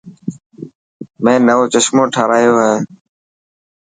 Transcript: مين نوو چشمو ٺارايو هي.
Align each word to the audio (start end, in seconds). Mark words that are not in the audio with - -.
مين 1.23 1.39
نوو 1.47 1.65
چشمو 1.73 2.03
ٺارايو 2.13 2.53
هي. 2.65 2.73